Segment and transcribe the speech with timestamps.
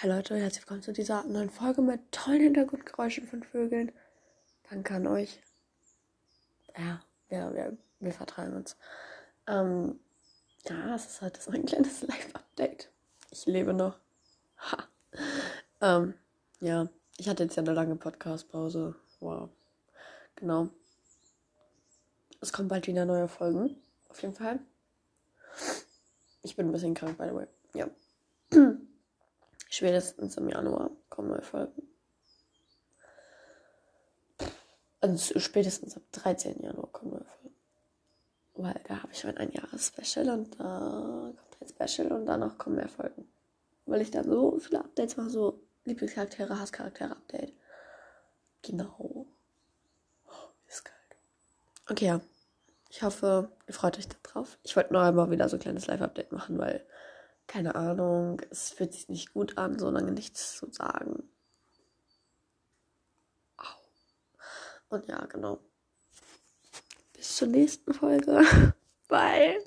[0.00, 3.90] Hi Leute, herzlich willkommen zu dieser neuen Folge mit tollen Hintergrundgeräuschen von Vögeln.
[4.70, 5.40] Danke an euch.
[6.76, 8.76] Ja, wir, wir, wir vertragen uns.
[9.48, 9.98] Ähm,
[10.68, 12.92] ja, es ist heute so ein kleines Live-Update.
[13.32, 13.98] Ich lebe noch.
[14.70, 14.88] Ha.
[15.80, 16.14] Ähm,
[16.60, 18.94] ja, ich hatte jetzt ja eine lange Podcast-Pause.
[19.18, 19.48] Wow.
[20.36, 20.68] Genau.
[22.40, 23.74] Es kommen bald wieder neue Folgen.
[24.10, 24.60] Auf jeden Fall.
[26.42, 27.46] Ich bin ein bisschen krank, by the way.
[27.74, 27.90] Ja.
[29.78, 31.88] Spätestens im Januar kommen neue Folgen.
[35.00, 36.64] Also spätestens ab 13.
[36.64, 37.54] Januar kommen neue Folgen.
[38.54, 42.74] Weil da habe ich schon ein Jahres-Special und da kommt ein Special und danach kommen
[42.74, 43.30] mehr Folgen.
[43.86, 47.52] Weil ich dann so viele Updates mache, so Lieblingscharaktere, Hasscharaktere-Update.
[48.62, 49.28] Genau.
[50.26, 50.32] Oh,
[50.66, 51.16] ist kalt.
[51.88, 52.20] Okay, ja.
[52.90, 54.58] Ich hoffe, ihr freut euch darauf.
[54.64, 56.84] Ich wollte nur einmal wieder so ein kleines Live-Update machen, weil
[57.48, 61.28] keine Ahnung, es fühlt sich nicht gut an, so lange nichts zu sagen.
[63.56, 63.64] Au.
[64.90, 65.58] Und ja, genau.
[67.14, 68.74] Bis zur nächsten Folge.
[69.08, 69.64] Bye.